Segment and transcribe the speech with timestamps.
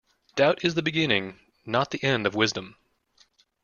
[0.35, 2.75] Doubt is the beginning, not the end of wisdom